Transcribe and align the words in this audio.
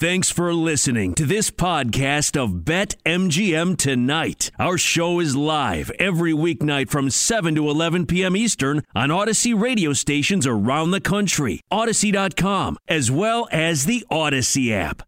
Thanks 0.00 0.30
for 0.30 0.54
listening 0.54 1.14
to 1.14 1.26
this 1.26 1.50
podcast 1.50 2.40
of 2.40 2.64
Bet 2.64 2.94
MGM 3.04 3.76
Tonight. 3.76 4.52
Our 4.56 4.78
show 4.78 5.18
is 5.18 5.34
live 5.34 5.90
every 5.98 6.32
weeknight 6.32 6.88
from 6.88 7.10
7 7.10 7.56
to 7.56 7.68
11 7.68 8.06
p.m. 8.06 8.36
Eastern 8.36 8.84
on 8.94 9.08
Audacy 9.08 9.60
radio 9.60 9.92
stations 9.92 10.46
around 10.46 10.92
the 10.92 11.00
country, 11.00 11.62
Audacy.com, 11.72 12.78
as 12.86 13.10
well 13.10 13.48
as 13.50 13.86
the 13.86 14.06
Audacy 14.08 14.70
app. 14.70 15.02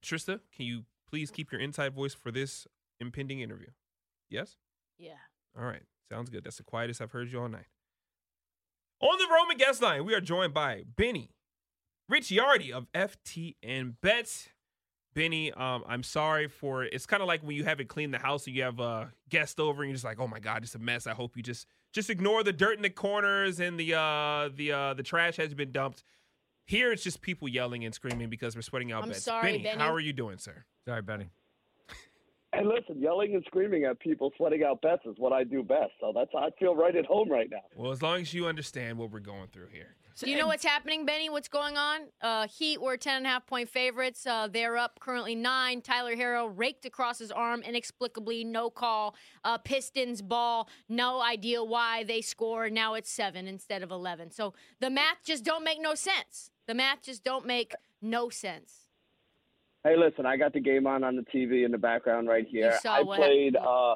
Trista, 0.00 0.38
can 0.54 0.66
you 0.66 0.84
please 1.08 1.32
keep 1.32 1.50
your 1.50 1.60
inside 1.60 1.92
voice 1.92 2.14
for 2.14 2.30
this 2.30 2.68
impending 3.00 3.40
interview? 3.40 3.70
Yes? 4.28 4.58
Yeah. 4.96 5.14
All 5.58 5.64
right. 5.64 5.82
Sounds 6.08 6.30
good. 6.30 6.44
That's 6.44 6.58
the 6.58 6.62
quietest 6.62 7.02
I've 7.02 7.10
heard 7.10 7.32
you 7.32 7.40
all 7.40 7.48
night. 7.48 7.66
On 9.00 9.18
the 9.18 9.26
Roman 9.28 9.56
guest 9.56 9.82
line, 9.82 10.04
we 10.04 10.14
are 10.14 10.20
joined 10.20 10.54
by 10.54 10.84
Benny 10.94 11.32
Ricciardi 12.10 12.72
of 12.72 12.90
FTN 12.92 13.94
Bets. 14.02 14.48
Benny, 15.14 15.52
um, 15.52 15.82
I'm 15.88 16.02
sorry 16.02 16.48
for 16.48 16.84
it's 16.84 17.06
kind 17.06 17.20
of 17.20 17.28
like 17.28 17.42
when 17.42 17.56
you 17.56 17.64
haven't 17.64 17.88
cleaned 17.88 18.14
the 18.14 18.18
house 18.18 18.46
and 18.46 18.54
you 18.54 18.62
have 18.62 18.78
a 18.78 19.12
guest 19.28 19.58
over 19.58 19.82
and 19.82 19.90
you're 19.90 19.94
just 19.94 20.04
like, 20.04 20.20
oh 20.20 20.28
my 20.28 20.38
god, 20.38 20.62
it's 20.62 20.74
a 20.74 20.78
mess. 20.78 21.06
I 21.06 21.12
hope 21.12 21.36
you 21.36 21.42
just 21.42 21.66
just 21.92 22.10
ignore 22.10 22.44
the 22.44 22.52
dirt 22.52 22.76
in 22.76 22.82
the 22.82 22.90
corners 22.90 23.58
and 23.58 23.78
the 23.78 23.94
uh 23.94 24.50
the 24.54 24.72
uh 24.72 24.94
the 24.94 25.02
trash 25.02 25.36
has 25.36 25.52
been 25.54 25.72
dumped. 25.72 26.04
Here 26.64 26.92
it's 26.92 27.02
just 27.02 27.22
people 27.22 27.48
yelling 27.48 27.84
and 27.84 27.92
screaming 27.92 28.28
because 28.30 28.54
we're 28.54 28.62
sweating 28.62 28.92
out 28.92 29.02
I'm 29.02 29.08
bets. 29.08 29.24
sorry, 29.24 29.52
Benny, 29.52 29.64
Benny. 29.64 29.78
how 29.78 29.92
are 29.92 30.00
you 30.00 30.12
doing, 30.12 30.38
sir? 30.38 30.64
Sorry, 30.86 31.02
Benny. 31.02 31.30
And 32.52 32.68
listen, 32.68 33.00
yelling 33.00 33.34
and 33.34 33.44
screaming 33.46 33.84
at 33.84 34.00
people 34.00 34.32
sweating 34.36 34.64
out 34.64 34.82
bets 34.82 35.02
is 35.06 35.14
what 35.18 35.32
I 35.32 35.44
do 35.44 35.62
best. 35.62 35.92
So 36.00 36.12
that's 36.14 36.30
I 36.36 36.50
feel 36.58 36.74
right 36.74 36.94
at 36.96 37.06
home 37.06 37.30
right 37.30 37.48
now. 37.50 37.62
Well, 37.76 37.92
as 37.92 38.02
long 38.02 38.20
as 38.20 38.34
you 38.34 38.46
understand 38.46 38.98
what 38.98 39.10
we're 39.12 39.20
going 39.20 39.48
through 39.52 39.68
here. 39.72 39.94
Do 40.18 40.30
you 40.30 40.36
know 40.36 40.46
what's 40.46 40.64
happening, 40.64 41.06
Benny? 41.06 41.30
What's 41.30 41.48
going 41.48 41.76
on? 41.76 42.00
Uh, 42.20 42.46
Heat 42.46 42.80
were 42.80 42.96
10 42.96 43.18
and 43.18 43.26
a 43.26 43.28
half 43.28 43.46
point 43.46 43.68
favorites. 43.68 44.26
Uh, 44.26 44.48
they're 44.48 44.76
up 44.76 45.00
currently 45.00 45.34
nine. 45.34 45.80
Tyler 45.80 46.14
Herro 46.14 46.52
raked 46.54 46.84
across 46.84 47.18
his 47.18 47.30
arm 47.30 47.62
inexplicably, 47.62 48.44
no 48.44 48.70
call. 48.70 49.14
Uh, 49.44 49.58
Pistons 49.58 50.20
ball, 50.22 50.68
no 50.88 51.22
idea 51.22 51.62
why 51.62 52.04
they 52.04 52.20
score. 52.20 52.68
Now 52.68 52.94
it's 52.94 53.10
seven 53.10 53.46
instead 53.46 53.82
of 53.82 53.90
11. 53.90 54.30
So 54.30 54.54
the 54.80 54.90
math 54.90 55.22
just 55.24 55.44
don't 55.44 55.64
make 55.64 55.80
no 55.80 55.94
sense. 55.94 56.50
The 56.66 56.74
math 56.74 57.02
just 57.02 57.24
don't 57.24 57.46
make 57.46 57.74
no 58.02 58.28
sense. 58.28 58.88
Hey, 59.84 59.96
listen, 59.96 60.26
I 60.26 60.36
got 60.36 60.52
the 60.52 60.60
game 60.60 60.86
on 60.86 61.04
on 61.04 61.16
the 61.16 61.24
TV 61.34 61.64
in 61.64 61.72
the 61.72 61.78
background 61.78 62.28
right 62.28 62.46
here. 62.46 62.78
saw 62.82 62.96
I 62.96 63.02
what 63.02 63.18
played. 63.18 63.56
Uh, 63.56 63.94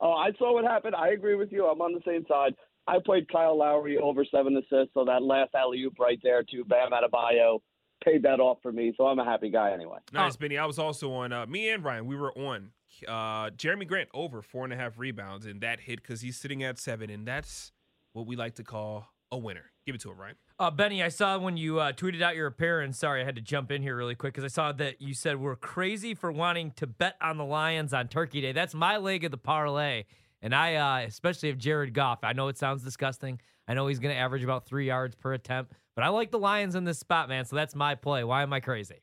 oh, 0.00 0.12
I 0.12 0.30
saw 0.38 0.52
what 0.52 0.64
happened. 0.64 0.94
I 0.94 1.08
agree 1.08 1.34
with 1.34 1.50
you. 1.50 1.66
I'm 1.66 1.80
on 1.80 1.94
the 1.94 2.02
same 2.06 2.26
side. 2.28 2.54
I 2.86 2.98
played 3.04 3.30
Kyle 3.30 3.56
Lowry 3.56 3.98
over 3.98 4.24
seven 4.24 4.56
assists, 4.56 4.94
so 4.94 5.04
that 5.04 5.22
last 5.22 5.54
alley 5.54 5.82
oop 5.82 5.98
right 5.98 6.20
there 6.22 6.42
to 6.42 6.64
Bam 6.64 6.90
Adebayo 6.90 7.60
paid 8.04 8.22
that 8.22 8.40
off 8.40 8.58
for 8.62 8.72
me. 8.72 8.92
So 8.96 9.06
I'm 9.06 9.18
a 9.18 9.24
happy 9.24 9.50
guy 9.50 9.72
anyway. 9.72 9.98
Nice, 10.12 10.36
Benny. 10.36 10.58
I 10.58 10.66
was 10.66 10.78
also 10.78 11.12
on. 11.12 11.32
Uh, 11.32 11.46
me 11.46 11.70
and 11.70 11.82
Ryan, 11.82 12.06
we 12.06 12.16
were 12.16 12.32
on. 12.36 12.70
Uh, 13.08 13.50
Jerami 13.50 13.88
Grant 13.88 14.08
over 14.14 14.42
four 14.42 14.64
and 14.64 14.72
a 14.72 14.76
half 14.76 14.98
rebounds, 14.98 15.46
and 15.46 15.60
that 15.62 15.80
hit 15.80 16.02
because 16.02 16.20
he's 16.20 16.36
sitting 16.36 16.62
at 16.62 16.78
seven, 16.78 17.10
and 17.10 17.26
that's 17.26 17.72
what 18.12 18.26
we 18.26 18.36
like 18.36 18.54
to 18.56 18.64
call 18.64 19.08
a 19.32 19.38
winner. 19.38 19.72
Give 19.86 19.94
it 19.94 20.00
to 20.02 20.10
him, 20.10 20.18
Ryan. 20.18 20.36
Uh, 20.58 20.70
Benny, 20.70 21.02
I 21.02 21.08
saw 21.08 21.36
when 21.38 21.56
you 21.56 21.80
uh, 21.80 21.92
tweeted 21.92 22.22
out 22.22 22.36
your 22.36 22.46
appearance. 22.46 22.98
Sorry, 22.98 23.22
I 23.22 23.24
had 23.24 23.34
to 23.34 23.42
jump 23.42 23.72
in 23.72 23.82
here 23.82 23.96
really 23.96 24.14
quick 24.14 24.34
because 24.34 24.44
I 24.44 24.54
saw 24.54 24.72
that 24.72 25.02
you 25.02 25.12
said 25.12 25.40
we're 25.40 25.56
crazy 25.56 26.14
for 26.14 26.30
wanting 26.30 26.70
to 26.76 26.86
bet 26.86 27.16
on 27.20 27.36
the 27.38 27.44
Lions 27.44 27.92
on 27.92 28.08
Turkey 28.08 28.40
Day. 28.40 28.52
That's 28.52 28.74
my 28.74 28.96
leg 28.96 29.24
of 29.24 29.30
the 29.30 29.36
parlay, 29.36 30.04
and 30.44 30.54
I 30.54 30.74
uh, 30.76 31.06
especially 31.06 31.48
if 31.48 31.58
Jared 31.58 31.92
Goff. 31.94 32.20
I 32.22 32.32
know 32.34 32.46
it 32.48 32.56
sounds 32.58 32.84
disgusting. 32.84 33.40
I 33.66 33.74
know 33.74 33.86
he's 33.88 33.98
going 33.98 34.14
to 34.14 34.20
average 34.20 34.44
about 34.44 34.66
three 34.66 34.86
yards 34.86 35.16
per 35.16 35.32
attempt, 35.32 35.72
but 35.96 36.04
I 36.04 36.08
like 36.08 36.30
the 36.30 36.38
Lions 36.38 36.74
in 36.76 36.84
this 36.84 36.98
spot, 36.98 37.28
man. 37.30 37.46
So 37.46 37.56
that's 37.56 37.74
my 37.74 37.94
play. 37.96 38.22
Why 38.22 38.42
am 38.42 38.52
I 38.52 38.60
crazy? 38.60 39.00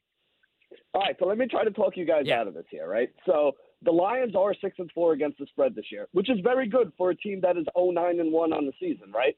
All 0.94 1.02
right, 1.02 1.16
so 1.20 1.26
let 1.26 1.38
me 1.38 1.48
try 1.48 1.64
to 1.64 1.72
talk 1.72 1.98
you 1.98 2.06
guys 2.06 2.24
Yeah. 2.26 2.42
out 2.42 2.48
of 2.48 2.54
this 2.54 2.66
here, 2.70 2.88
right? 2.88 3.10
So 3.26 3.54
the 3.82 3.92
Lions 3.92 4.36
are 4.36 4.54
six 4.62 4.76
and 4.78 4.90
four 4.94 5.14
against 5.14 5.40
the 5.40 5.48
spread 5.48 5.74
this 5.74 5.86
year, 5.92 6.08
which 6.12 6.30
is 6.30 6.40
very 6.44 6.68
good 6.68 6.92
for 6.98 7.10
a 7.10 7.16
team 7.16 7.42
that 7.42 7.58
is 7.58 7.66
0-9 7.76 8.20
and 8.20 8.32
one 8.32 8.54
on 8.54 8.66
the 8.68 8.74
season, 8.80 9.12
right? 9.12 9.36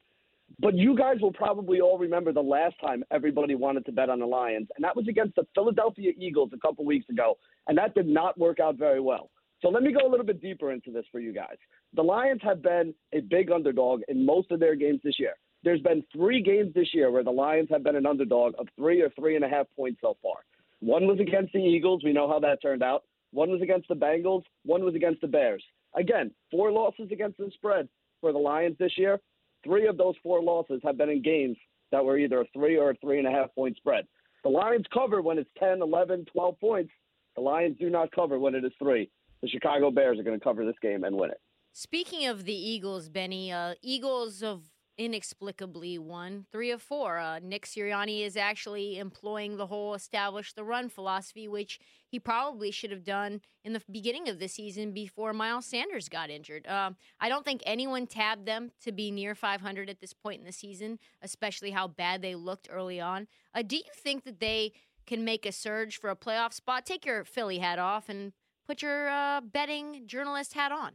But 0.59 0.75
you 0.75 0.95
guys 0.97 1.17
will 1.21 1.31
probably 1.31 1.79
all 1.79 1.97
remember 1.97 2.33
the 2.33 2.41
last 2.41 2.75
time 2.81 3.03
everybody 3.11 3.55
wanted 3.55 3.85
to 3.85 3.91
bet 3.91 4.09
on 4.09 4.19
the 4.19 4.25
Lions, 4.25 4.67
and 4.75 4.83
that 4.83 4.95
was 4.95 5.07
against 5.07 5.35
the 5.35 5.47
Philadelphia 5.55 6.11
Eagles 6.17 6.49
a 6.53 6.59
couple 6.59 6.83
weeks 6.85 7.07
ago, 7.09 7.37
and 7.67 7.77
that 7.77 7.95
did 7.95 8.07
not 8.07 8.37
work 8.37 8.59
out 8.59 8.75
very 8.75 8.99
well. 8.99 9.29
So 9.63 9.69
let 9.69 9.81
me 9.81 9.93
go 9.93 10.05
a 10.05 10.11
little 10.11 10.25
bit 10.25 10.41
deeper 10.41 10.73
into 10.73 10.91
this 10.91 11.05
for 11.09 11.21
you 11.21 11.31
guys. 11.31 11.55
The 11.93 12.03
Lions 12.03 12.41
have 12.43 12.61
been 12.61 12.93
a 13.13 13.21
big 13.21 13.49
underdog 13.49 14.01
in 14.09 14.25
most 14.25 14.51
of 14.51 14.59
their 14.59 14.75
games 14.75 14.99
this 15.05 15.17
year. 15.17 15.35
There's 15.63 15.79
been 15.79 16.03
three 16.11 16.41
games 16.41 16.73
this 16.75 16.93
year 16.93 17.09
where 17.09 17.23
the 17.23 17.31
Lions 17.31 17.69
have 17.71 17.81
been 17.81 17.95
an 17.95 18.05
underdog 18.05 18.55
of 18.59 18.67
three 18.75 19.01
or 19.01 19.09
three 19.11 19.37
and 19.37 19.45
a 19.45 19.47
half 19.47 19.67
points 19.73 20.01
so 20.01 20.17
far. 20.21 20.43
One 20.81 21.07
was 21.07 21.17
against 21.21 21.53
the 21.53 21.59
Eagles. 21.59 22.03
We 22.03 22.11
know 22.11 22.27
how 22.27 22.41
that 22.41 22.61
turned 22.61 22.83
out. 22.83 23.03
One 23.31 23.51
was 23.51 23.61
against 23.61 23.87
the 23.87 23.95
Bengals. 23.95 24.43
One 24.65 24.83
was 24.83 24.95
against 24.95 25.21
the 25.21 25.27
Bears. 25.27 25.63
Again, 25.95 26.31
four 26.51 26.69
losses 26.69 27.07
against 27.09 27.37
the 27.37 27.49
spread 27.53 27.87
for 28.19 28.33
the 28.33 28.39
Lions 28.39 28.75
this 28.79 28.97
year. 28.97 29.21
Three 29.63 29.87
of 29.87 29.95
those 29.95 30.15
four 30.21 30.43
losses 30.43 30.81
have 30.83 30.97
been 30.97 31.09
in 31.09 31.21
games 31.21 31.55
that 31.93 32.03
were 32.03 32.17
either 32.17 32.41
a 32.41 32.45
three 32.53 32.77
or 32.77 32.89
a 32.89 32.95
three 32.95 33.17
and 33.17 33.27
a 33.27 33.31
half 33.31 33.55
point 33.55 33.77
spread. 33.77 34.05
The 34.43 34.49
Lions 34.49 34.85
cover 34.93 35.21
when 35.21 35.37
it's 35.37 35.49
10, 35.57 35.81
11, 35.81 36.25
12 36.33 36.59
points. 36.59 36.91
The 37.35 37.41
Lions 37.41 37.77
do 37.79 37.89
not 37.89 38.11
cover 38.11 38.37
when 38.37 38.55
it 38.55 38.65
is 38.65 38.73
three. 38.77 39.09
The 39.43 39.49
Chicago 39.49 39.91
Bears 39.91 40.17
are 40.17 40.23
going 40.23 40.39
to 40.39 40.43
cover 40.43 40.65
this 40.65 40.77
game 40.81 41.03
and 41.03 41.17
win 41.17 41.29
it. 41.29 41.41
Speaking 41.73 42.27
of 42.27 42.45
the 42.45 42.55
Eagles, 42.55 43.09
Benny, 43.09 43.51
uh, 43.51 43.73
Eagles 43.81 44.39
have 44.39 44.61
inexplicably 44.97 45.97
won 45.97 46.45
three 46.49 46.71
of 46.71 46.81
four. 46.81 47.17
Uh, 47.17 47.39
Nick 47.39 47.65
Sirianni 47.65 48.25
is 48.25 48.37
actually 48.37 48.97
employing 48.97 49.57
the 49.57 49.67
whole 49.67 49.95
establish 49.95 50.53
the 50.53 50.63
run 50.63 50.87
philosophy, 50.87 51.49
which 51.49 51.77
he 52.07 52.19
probably 52.19 52.71
should 52.71 52.91
have 52.91 53.03
done 53.03 53.41
in 53.65 53.73
the 53.73 53.81
beginning 53.91 54.29
of 54.29 54.39
the 54.39 54.47
season 54.47 54.93
before 54.93 55.33
Miles 55.33 55.65
Sanders 55.65 56.07
got 56.07 56.29
injured. 56.29 56.65
Um, 56.67 56.95
I 57.19 57.27
don't 57.27 57.43
think 57.43 57.63
anyone 57.65 58.07
tabbed 58.07 58.45
them 58.45 58.71
to 58.83 58.93
be 58.93 59.11
near 59.11 59.35
500 59.35 59.89
at 59.89 59.99
this 59.99 60.13
point 60.13 60.39
in 60.39 60.45
the 60.45 60.53
season, 60.53 60.99
especially 61.21 61.71
how 61.71 61.89
bad 61.89 62.21
they 62.21 62.35
looked 62.35 62.69
early 62.71 63.01
on. 63.01 63.27
Uh, 63.53 63.61
do 63.61 63.75
you 63.75 63.83
think 63.93 64.23
that 64.23 64.39
they 64.39 64.71
can 65.05 65.25
make 65.25 65.45
a 65.45 65.51
surge 65.51 65.99
for 65.99 66.09
a 66.09 66.15
playoff 66.15 66.53
spot? 66.53 66.85
Take 66.85 67.05
your 67.05 67.25
Philly 67.25 67.57
hat 67.57 67.77
off 67.77 68.07
and 68.07 68.31
put 68.67 68.81
your 68.81 69.09
uh, 69.09 69.41
betting 69.41 70.03
journalist 70.05 70.53
hat 70.53 70.71
on. 70.71 70.91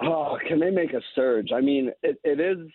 Oh, 0.00 0.38
can 0.46 0.60
they 0.60 0.70
make 0.70 0.92
a 0.92 1.00
surge? 1.14 1.48
I 1.52 1.60
mean, 1.60 1.90
it, 2.02 2.18
it 2.22 2.40
is 2.40 2.68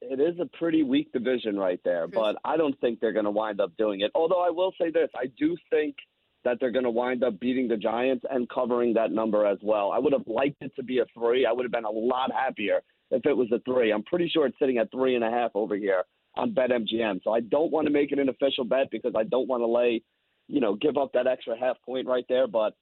it 0.00 0.20
is 0.20 0.38
a 0.38 0.46
pretty 0.58 0.82
weak 0.82 1.12
division 1.12 1.56
right 1.58 1.80
there, 1.84 2.06
but 2.06 2.36
I 2.44 2.56
don't 2.56 2.78
think 2.80 3.00
they're 3.00 3.12
going 3.12 3.24
to 3.24 3.30
wind 3.30 3.60
up 3.60 3.72
doing 3.76 4.00
it. 4.00 4.10
Although 4.14 4.40
I 4.46 4.50
will 4.50 4.72
say 4.80 4.90
this, 4.90 5.08
I 5.16 5.26
do 5.38 5.56
think 5.70 5.96
that 6.44 6.58
they're 6.60 6.70
going 6.70 6.84
to 6.84 6.90
wind 6.90 7.24
up 7.24 7.40
beating 7.40 7.68
the 7.68 7.76
Giants 7.76 8.24
and 8.30 8.48
covering 8.48 8.94
that 8.94 9.10
number 9.10 9.44
as 9.44 9.58
well. 9.62 9.90
I 9.90 9.98
would 9.98 10.12
have 10.12 10.26
liked 10.26 10.62
it 10.62 10.72
to 10.76 10.82
be 10.82 10.98
a 10.98 11.04
three. 11.14 11.46
I 11.46 11.52
would 11.52 11.64
have 11.64 11.72
been 11.72 11.84
a 11.84 11.90
lot 11.90 12.30
happier 12.32 12.80
if 13.10 13.26
it 13.26 13.36
was 13.36 13.50
a 13.52 13.58
three. 13.60 13.92
I'm 13.92 14.04
pretty 14.04 14.28
sure 14.28 14.46
it's 14.46 14.58
sitting 14.58 14.78
at 14.78 14.90
three 14.92 15.14
and 15.14 15.24
a 15.24 15.30
half 15.30 15.50
over 15.54 15.74
here 15.74 16.04
on 16.36 16.52
BetMGM. 16.52 17.22
So 17.24 17.32
I 17.32 17.40
don't 17.40 17.72
want 17.72 17.86
to 17.86 17.92
make 17.92 18.12
it 18.12 18.18
an 18.18 18.28
official 18.28 18.64
bet 18.64 18.90
because 18.90 19.14
I 19.16 19.24
don't 19.24 19.48
want 19.48 19.62
to 19.62 19.66
lay, 19.66 20.02
you 20.48 20.60
know, 20.60 20.74
give 20.74 20.96
up 20.96 21.12
that 21.12 21.26
extra 21.26 21.58
half 21.58 21.76
point 21.84 22.06
right 22.06 22.24
there. 22.28 22.46
But 22.46 22.74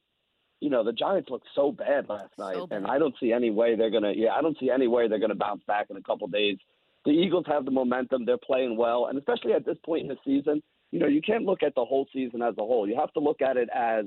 you 0.60 0.71
know, 0.71 0.82
the 0.82 0.93
Giants 0.93 1.28
looked 1.28 1.49
so 1.54 1.71
bad 1.71 2.09
last 2.09 2.32
night, 2.38 2.56
So 2.56 2.69
and. 2.71 2.87
I 2.87 2.99
don't 2.99 3.15
see 3.21 3.32
any 3.32 3.50
way 3.50 3.77
they're 3.77 3.91
gonna. 3.91 4.12
Yeah, 4.15 4.32
I 4.34 4.41
don't 4.41 4.59
see 4.59 4.71
any 4.71 4.87
way 4.87 5.09
they're 5.09 5.19
gonna 5.19 5.34
bounce 5.34 5.62
back 5.66 5.87
in 5.91 5.97
a 5.97 6.03
couple 6.03 6.26
days. 6.28 6.56
The 7.05 7.12
Eagles 7.12 7.44
have 7.47 7.65
the 7.65 7.71
momentum; 7.71 8.25
they're 8.25 8.38
playing 8.38 8.76
well, 8.76 9.06
and 9.06 9.19
especially 9.19 9.53
at 9.53 9.66
this 9.66 9.78
point 9.84 10.03
in 10.03 10.09
the 10.09 10.16
season, 10.25 10.62
you 10.93 10.99
know, 10.99 11.06
you 11.06 11.21
can't 11.21 11.44
look 11.44 11.62
at 11.62 11.75
the 11.75 11.84
whole 11.84 12.06
season 12.12 12.43
as 12.43 12.55
a 12.59 12.62
whole. 12.62 12.88
You 12.88 12.97
have 12.99 13.12
to 13.15 13.21
look 13.21 13.43
at 13.43 13.56
it 13.56 13.69
as, 13.75 14.06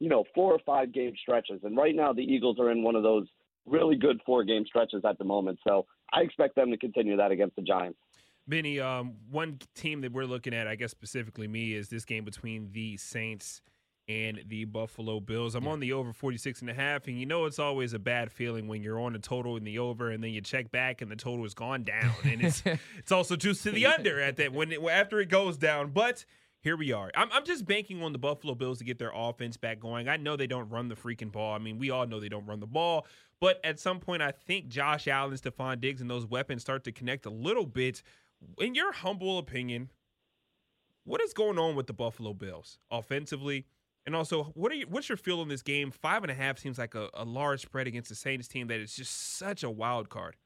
you 0.00 0.08
know, 0.08 0.24
four 0.34 0.52
or 0.52 0.58
five 0.66 0.92
game 0.92 1.14
stretches. 1.20 1.60
And 1.62 1.76
right 1.76 1.94
now, 1.94 2.12
the 2.12 2.22
Eagles 2.22 2.58
are 2.58 2.70
in 2.70 2.82
one 2.82 2.94
of 2.94 3.02
those 3.02 3.26
really 3.64 3.96
good 3.96 4.20
four 4.26 4.44
game 4.44 4.64
stretches 4.66 5.02
at 5.04 5.18
the 5.18 5.24
moment. 5.24 5.58
So 5.66 5.86
I 6.12 6.20
expect 6.20 6.54
them 6.54 6.70
to 6.70 6.76
continue 6.76 7.16
that 7.16 7.30
against 7.30 7.56
the 7.56 7.62
Giants. 7.62 7.98
Benny, 8.48 8.80
um, 8.80 9.14
one 9.30 9.58
team 9.74 10.00
that 10.02 10.12
we're 10.12 10.24
looking 10.24 10.54
at, 10.54 10.66
I 10.68 10.76
guess 10.76 10.90
specifically 10.90 11.48
me, 11.48 11.74
is 11.74 11.88
this 11.88 12.04
game 12.04 12.24
between 12.24 12.70
the 12.72 12.96
Saints 12.96 13.60
and 14.08 14.40
the 14.46 14.64
Buffalo 14.64 15.18
Bills. 15.18 15.54
I'm 15.54 15.66
on 15.66 15.80
the 15.80 15.92
over 15.92 16.12
46 16.12 16.60
and 16.60 16.70
a 16.70 16.74
half, 16.74 17.08
and 17.08 17.18
you 17.18 17.26
know 17.26 17.44
it's 17.44 17.58
always 17.58 17.92
a 17.92 17.98
bad 17.98 18.30
feeling 18.30 18.68
when 18.68 18.82
you're 18.82 19.00
on 19.00 19.16
a 19.16 19.18
total 19.18 19.56
in 19.56 19.64
the 19.64 19.78
over 19.78 20.10
and 20.10 20.22
then 20.22 20.30
you 20.30 20.40
check 20.40 20.70
back 20.70 21.02
and 21.02 21.10
the 21.10 21.16
total 21.16 21.42
has 21.42 21.54
gone 21.54 21.82
down. 21.82 22.14
And 22.24 22.42
it's 22.42 22.62
it's 22.98 23.10
also 23.10 23.34
juice 23.34 23.62
to 23.64 23.72
the 23.72 23.86
under 23.86 24.20
at 24.20 24.36
that 24.36 24.52
when 24.52 24.70
it, 24.70 24.80
after 24.80 25.20
it 25.20 25.28
goes 25.28 25.56
down. 25.56 25.90
But 25.90 26.24
here 26.60 26.76
we 26.76 26.92
are. 26.92 27.10
I'm, 27.16 27.28
I'm 27.32 27.44
just 27.44 27.66
banking 27.66 28.02
on 28.02 28.12
the 28.12 28.18
Buffalo 28.18 28.54
Bills 28.54 28.78
to 28.78 28.84
get 28.84 28.98
their 28.98 29.12
offense 29.14 29.56
back 29.56 29.80
going. 29.80 30.08
I 30.08 30.16
know 30.16 30.36
they 30.36 30.46
don't 30.46 30.68
run 30.68 30.88
the 30.88 30.96
freaking 30.96 31.32
ball. 31.32 31.54
I 31.54 31.58
mean, 31.58 31.78
we 31.78 31.90
all 31.90 32.06
know 32.06 32.20
they 32.20 32.28
don't 32.28 32.46
run 32.46 32.60
the 32.60 32.66
ball. 32.66 33.06
But 33.40 33.60
at 33.64 33.78
some 33.78 34.00
point, 34.00 34.22
I 34.22 34.30
think 34.30 34.68
Josh 34.68 35.06
Allen, 35.08 35.36
Stefon 35.36 35.80
Diggs, 35.80 36.00
and 36.00 36.10
those 36.10 36.26
weapons 36.26 36.62
start 36.62 36.84
to 36.84 36.92
connect 36.92 37.26
a 37.26 37.30
little 37.30 37.66
bit. 37.66 38.02
In 38.58 38.74
your 38.74 38.92
humble 38.92 39.38
opinion, 39.38 39.90
what 41.04 41.20
is 41.20 41.32
going 41.32 41.58
on 41.58 41.76
with 41.76 41.86
the 41.86 41.92
Buffalo 41.92 42.34
Bills 42.34 42.78
offensively? 42.90 43.66
And 44.06 44.14
also, 44.14 44.44
what 44.54 44.70
are 44.70 44.76
you, 44.76 44.86
what's 44.88 45.08
your 45.08 45.16
feel 45.16 45.40
on 45.40 45.48
this 45.48 45.62
game? 45.62 45.90
Five 45.90 46.22
and 46.22 46.30
a 46.30 46.34
half 46.34 46.58
seems 46.58 46.78
like 46.78 46.94
a, 46.94 47.08
a 47.14 47.24
large 47.24 47.62
spread 47.62 47.86
against 47.86 48.08
the 48.08 48.14
Saints 48.14 48.46
team 48.46 48.68
that 48.68 48.78
is 48.80 48.94
just 48.94 49.36
such 49.36 49.62
a 49.62 49.70
wild 49.70 50.08
card. 50.08 50.36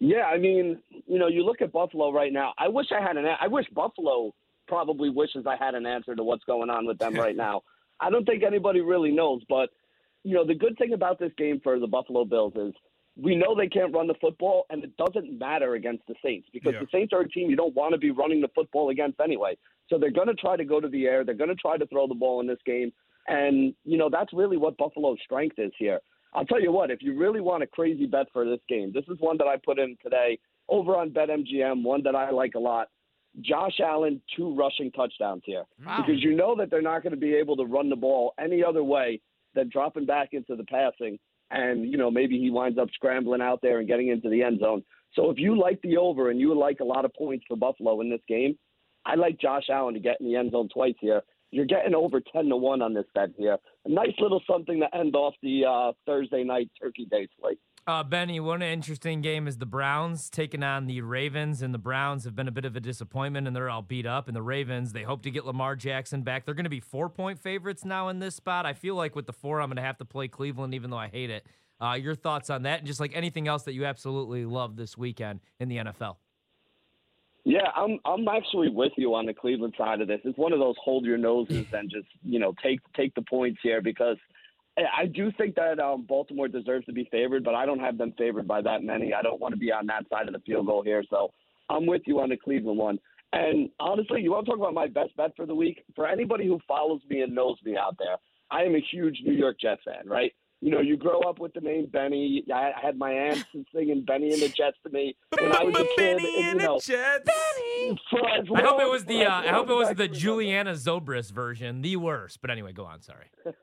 Yeah, 0.00 0.24
I 0.24 0.38
mean, 0.38 0.78
you 1.06 1.18
know, 1.18 1.26
you 1.26 1.44
look 1.44 1.60
at 1.60 1.72
Buffalo 1.72 2.12
right 2.12 2.32
now. 2.32 2.54
I 2.56 2.68
wish 2.68 2.86
I 2.96 3.02
had 3.02 3.16
an. 3.16 3.26
I 3.40 3.48
wish 3.48 3.66
Buffalo 3.74 4.32
probably 4.68 5.10
wishes 5.10 5.44
I 5.46 5.56
had 5.56 5.74
an 5.74 5.86
answer 5.86 6.14
to 6.14 6.22
what's 6.22 6.44
going 6.44 6.70
on 6.70 6.86
with 6.86 6.98
them 6.98 7.14
right 7.18 7.36
now. 7.36 7.62
I 8.00 8.10
don't 8.10 8.24
think 8.24 8.44
anybody 8.44 8.80
really 8.80 9.10
knows, 9.10 9.42
but 9.48 9.70
you 10.22 10.34
know, 10.34 10.46
the 10.46 10.54
good 10.54 10.76
thing 10.78 10.92
about 10.92 11.18
this 11.18 11.32
game 11.36 11.60
for 11.62 11.80
the 11.80 11.86
Buffalo 11.86 12.24
Bills 12.24 12.52
is 12.54 12.74
we 13.20 13.34
know 13.34 13.54
they 13.54 13.66
can't 13.68 13.92
run 13.92 14.06
the 14.06 14.14
football, 14.20 14.64
and 14.70 14.84
it 14.84 14.96
doesn't 14.96 15.36
matter 15.38 15.74
against 15.74 16.06
the 16.06 16.14
Saints 16.22 16.48
because 16.52 16.74
Yeah. 16.74 16.80
the 16.80 16.86
Saints 16.92 17.12
are 17.12 17.20
a 17.20 17.28
team 17.28 17.50
you 17.50 17.56
don't 17.56 17.74
want 17.74 17.92
to 17.92 17.98
be 17.98 18.10
running 18.12 18.40
the 18.40 18.48
football 18.48 18.90
against 18.90 19.18
anyway. 19.20 19.56
So 19.88 19.98
they're 19.98 20.10
going 20.10 20.28
to 20.28 20.34
try 20.34 20.56
to 20.56 20.64
go 20.64 20.80
to 20.80 20.88
the 20.88 21.06
air. 21.06 21.24
They're 21.24 21.34
going 21.34 21.48
to 21.50 21.56
try 21.56 21.76
to 21.76 21.86
throw 21.86 22.06
the 22.06 22.14
ball 22.14 22.40
in 22.40 22.46
this 22.46 22.60
game, 22.64 22.92
and 23.26 23.74
you 23.84 23.98
know 23.98 24.08
that's 24.08 24.32
really 24.32 24.56
what 24.56 24.76
Buffalo's 24.78 25.18
strength 25.24 25.58
is 25.58 25.72
here. 25.78 26.00
I'll 26.34 26.44
tell 26.44 26.60
you 26.60 26.70
what, 26.70 26.90
if 26.90 27.02
you 27.02 27.16
really 27.18 27.40
want 27.40 27.62
a 27.62 27.66
crazy 27.66 28.06
bet 28.06 28.26
for 28.32 28.44
this 28.44 28.60
game, 28.68 28.92
this 28.92 29.04
is 29.08 29.18
one 29.18 29.38
that 29.38 29.46
I 29.46 29.56
put 29.56 29.78
in 29.78 29.96
today 30.02 30.38
over 30.68 30.94
on 30.96 31.10
BetMGM, 31.10 31.82
one 31.82 32.02
that 32.02 32.14
I 32.14 32.30
like 32.30 32.54
a 32.54 32.58
lot. 32.58 32.88
Josh 33.40 33.80
Allen, 33.80 34.20
two 34.36 34.54
rushing 34.54 34.90
touchdowns 34.92 35.42
here. 35.46 35.64
Wow. 35.84 36.04
Because 36.06 36.22
you 36.22 36.34
know 36.36 36.54
that 36.56 36.70
they're 36.70 36.82
not 36.82 37.02
going 37.02 37.12
to 37.14 37.18
be 37.18 37.34
able 37.34 37.56
to 37.56 37.64
run 37.64 37.88
the 37.88 37.96
ball 37.96 38.34
any 38.38 38.62
other 38.62 38.84
way 38.84 39.20
than 39.54 39.70
dropping 39.70 40.04
back 40.06 40.30
into 40.32 40.54
the 40.54 40.64
passing. 40.64 41.18
And, 41.50 41.90
you 41.90 41.96
know, 41.96 42.10
maybe 42.10 42.38
he 42.38 42.50
winds 42.50 42.78
up 42.78 42.88
scrambling 42.92 43.40
out 43.40 43.60
there 43.62 43.78
and 43.78 43.88
getting 43.88 44.08
into 44.08 44.28
the 44.28 44.42
end 44.42 44.60
zone. 44.60 44.84
So 45.14 45.30
if 45.30 45.38
you 45.38 45.58
like 45.58 45.80
the 45.82 45.96
over 45.96 46.30
and 46.30 46.38
you 46.38 46.58
like 46.58 46.80
a 46.80 46.84
lot 46.84 47.04
of 47.04 47.14
points 47.14 47.44
for 47.48 47.56
Buffalo 47.56 48.00
in 48.00 48.10
this 48.10 48.20
game, 48.28 48.58
I 49.06 49.14
like 49.14 49.40
Josh 49.40 49.64
Allen 49.70 49.94
to 49.94 50.00
get 50.00 50.20
in 50.20 50.26
the 50.26 50.36
end 50.36 50.52
zone 50.52 50.68
twice 50.72 50.94
here. 51.00 51.22
You're 51.50 51.64
getting 51.64 51.94
over 51.94 52.20
10 52.20 52.50
to 52.50 52.56
1 52.56 52.82
on 52.82 52.92
this 52.92 53.06
bet 53.14 53.30
here. 53.38 53.56
A 53.86 53.88
nice 53.88 54.12
little 54.18 54.42
something 54.50 54.80
to 54.80 54.94
end 54.94 55.16
off 55.16 55.34
the 55.42 55.64
uh, 55.64 55.92
Thursday 56.04 56.44
night 56.44 56.70
Turkey 56.80 57.06
Day 57.10 57.26
slate. 57.40 57.58
Uh, 57.88 58.04
Benny, 58.04 58.38
one 58.38 58.60
interesting 58.60 59.22
game 59.22 59.48
is 59.48 59.56
the 59.56 59.64
Browns 59.64 60.28
taking 60.28 60.62
on 60.62 60.84
the 60.84 61.00
Ravens, 61.00 61.62
and 61.62 61.72
the 61.72 61.78
Browns 61.78 62.24
have 62.24 62.36
been 62.36 62.46
a 62.46 62.50
bit 62.50 62.66
of 62.66 62.76
a 62.76 62.80
disappointment, 62.80 63.46
and 63.46 63.56
they're 63.56 63.70
all 63.70 63.80
beat 63.80 64.04
up. 64.04 64.28
And 64.28 64.36
the 64.36 64.42
Ravens, 64.42 64.92
they 64.92 65.04
hope 65.04 65.22
to 65.22 65.30
get 65.30 65.46
Lamar 65.46 65.74
Jackson 65.74 66.20
back. 66.20 66.44
They're 66.44 66.52
going 66.52 66.64
to 66.64 66.70
be 66.70 66.80
four 66.80 67.08
point 67.08 67.38
favorites 67.38 67.86
now 67.86 68.08
in 68.08 68.18
this 68.18 68.34
spot. 68.34 68.66
I 68.66 68.74
feel 68.74 68.94
like 68.94 69.16
with 69.16 69.24
the 69.24 69.32
four, 69.32 69.62
I'm 69.62 69.70
going 69.70 69.76
to 69.76 69.82
have 69.82 69.96
to 69.98 70.04
play 70.04 70.28
Cleveland, 70.28 70.74
even 70.74 70.90
though 70.90 70.98
I 70.98 71.08
hate 71.08 71.30
it. 71.30 71.46
Uh, 71.80 71.94
your 71.94 72.14
thoughts 72.14 72.50
on 72.50 72.64
that, 72.64 72.80
and 72.80 72.86
just 72.86 73.00
like 73.00 73.12
anything 73.14 73.48
else 73.48 73.62
that 73.62 73.72
you 73.72 73.86
absolutely 73.86 74.44
love 74.44 74.76
this 74.76 74.98
weekend 74.98 75.40
in 75.58 75.70
the 75.70 75.78
NFL? 75.78 76.16
Yeah, 77.44 77.70
I'm 77.74 78.00
I'm 78.04 78.28
actually 78.28 78.68
with 78.68 78.92
you 78.98 79.14
on 79.14 79.24
the 79.24 79.32
Cleveland 79.32 79.72
side 79.78 80.02
of 80.02 80.08
this. 80.08 80.20
It's 80.24 80.36
one 80.36 80.52
of 80.52 80.58
those 80.58 80.76
hold 80.84 81.06
your 81.06 81.16
noses 81.16 81.64
and 81.72 81.88
just 81.88 82.08
you 82.22 82.38
know 82.38 82.52
take 82.62 82.80
take 82.94 83.14
the 83.14 83.22
points 83.22 83.60
here 83.62 83.80
because 83.80 84.18
I 84.96 85.06
do 85.06 85.32
think 85.36 85.54
that 85.56 85.80
um, 85.80 86.04
Baltimore 86.08 86.48
deserves 86.48 86.86
to 86.86 86.92
be 86.92 87.08
favored, 87.10 87.44
but 87.44 87.54
I 87.54 87.66
don't 87.66 87.80
have 87.80 87.98
them 87.98 88.12
favored 88.16 88.46
by 88.46 88.62
that 88.62 88.82
many. 88.82 89.12
I 89.12 89.22
don't 89.22 89.40
want 89.40 89.54
to 89.54 89.58
be 89.58 89.72
on 89.72 89.86
that 89.86 90.04
side 90.08 90.28
of 90.28 90.34
the 90.34 90.40
field 90.40 90.66
goal 90.66 90.82
here, 90.82 91.02
so 91.10 91.32
I'm 91.68 91.86
with 91.86 92.02
you 92.06 92.20
on 92.20 92.28
the 92.28 92.36
Cleveland 92.36 92.78
one. 92.78 92.98
And 93.32 93.68
honestly, 93.78 94.22
you 94.22 94.32
want 94.32 94.46
to 94.46 94.52
talk 94.52 94.58
about 94.58 94.74
my 94.74 94.86
best 94.86 95.16
bet 95.16 95.32
for 95.36 95.46
the 95.46 95.54
week? 95.54 95.84
For 95.94 96.06
anybody 96.06 96.46
who 96.46 96.60
follows 96.66 97.00
me 97.10 97.20
and 97.20 97.34
knows 97.34 97.56
me 97.64 97.76
out 97.76 97.96
there, 97.98 98.16
I 98.50 98.62
am 98.62 98.74
a 98.74 98.80
huge 98.90 99.18
New 99.24 99.34
York 99.34 99.56
Jets 99.60 99.82
fan, 99.84 100.08
right? 100.08 100.32
You 100.60 100.72
know, 100.72 100.80
you 100.80 100.96
grow 100.96 101.20
up 101.20 101.38
with 101.38 101.52
the 101.54 101.60
name 101.60 101.86
Benny. 101.86 102.44
I 102.52 102.72
had 102.80 102.98
my 102.98 103.12
aunt 103.12 103.44
singing 103.72 104.04
Benny 104.04 104.32
and 104.32 104.42
the 104.42 104.48
Jets 104.48 104.76
to 104.84 104.90
me 104.90 105.16
when 105.38 105.52
I 105.52 105.62
was 105.62 105.74
a 105.76 105.84
kid. 105.96 106.16
Benny 106.18 106.36
and, 106.36 106.44
and 106.44 106.60
you 106.60 106.66
know, 106.66 106.78
the 106.78 106.92
Jets. 106.92 107.30
For 108.10 108.26
I 108.56 108.62
hope 108.62 108.80
it 108.80 108.90
was 108.90 109.04
the 109.04 109.24
uh, 109.24 109.40
I 109.40 109.48
hope 109.48 109.68
it 109.70 109.74
was 109.74 109.88
the 109.94 110.04
I 110.04 110.06
can. 110.08 110.14
Juliana 110.14 110.72
Zobris 110.72 111.30
version, 111.32 111.82
the 111.82 111.96
worst. 111.96 112.40
But 112.40 112.50
anyway, 112.50 112.72
go 112.72 112.84
on. 112.84 113.02
Sorry. 113.02 113.26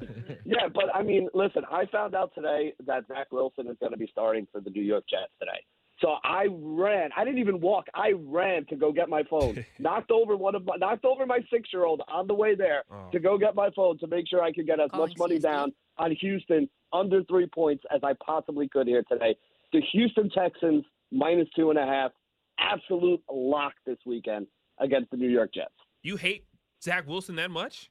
Yeah, 0.44 0.68
but 0.74 0.84
I 0.94 1.02
mean, 1.02 1.28
listen, 1.34 1.62
I 1.70 1.84
found 1.86 2.14
out 2.14 2.32
today 2.34 2.72
that 2.86 3.06
Zach 3.06 3.30
Wilson 3.30 3.68
is 3.68 3.76
going 3.78 3.92
to 3.92 3.98
be 3.98 4.08
starting 4.10 4.46
for 4.50 4.60
the 4.60 4.70
New 4.70 4.82
York 4.82 5.04
Jets 5.08 5.30
today. 5.38 5.62
So 6.00 6.14
I 6.24 6.46
ran. 6.50 7.10
I 7.16 7.24
didn't 7.24 7.38
even 7.40 7.60
walk. 7.60 7.84
I 7.94 8.14
ran 8.16 8.64
to 8.66 8.76
go 8.76 8.90
get 8.90 9.08
my 9.10 9.22
phone. 9.28 9.64
knocked 9.78 10.10
over 10.10 10.34
one 10.36 10.54
of 10.54 10.64
my 10.64 10.76
knocked 10.76 11.04
over 11.04 11.26
my 11.26 11.40
six 11.52 11.68
year 11.72 11.84
old 11.84 12.00
on 12.08 12.26
the 12.26 12.34
way 12.34 12.54
there 12.54 12.82
Oh. 12.90 13.10
to 13.12 13.20
go 13.20 13.36
get 13.38 13.54
my 13.54 13.68
phone 13.76 13.98
to 13.98 14.06
make 14.06 14.26
sure 14.28 14.42
I 14.42 14.52
could 14.52 14.66
get 14.66 14.80
as 14.80 14.90
Calling 14.90 15.10
much 15.10 15.18
money 15.18 15.36
CSD. 15.38 15.42
down 15.42 15.72
on 15.98 16.10
Houston 16.12 16.68
under 16.92 17.22
three 17.24 17.46
points 17.46 17.84
as 17.94 18.00
I 18.02 18.14
possibly 18.24 18.66
could 18.68 18.86
here 18.88 19.04
today. 19.08 19.36
The 19.72 19.82
Houston 19.92 20.30
Texans 20.30 20.84
minus 21.12 21.48
two 21.54 21.70
and 21.70 21.78
a 21.78 21.84
half, 21.86 22.12
absolute 22.60 23.20
lock 23.30 23.72
this 23.86 23.98
weekend 24.06 24.46
against 24.78 25.10
the 25.10 25.16
New 25.16 25.28
York 25.28 25.52
Jets. 25.54 25.74
You 26.02 26.16
hate 26.16 26.44
Zach 26.82 27.06
Wilson 27.06 27.36
that 27.36 27.50
much? 27.50 27.90